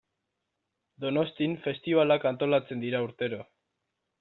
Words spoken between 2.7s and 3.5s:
dira urtero.